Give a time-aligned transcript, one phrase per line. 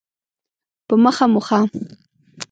[0.87, 1.59] په مخه مو ښه؟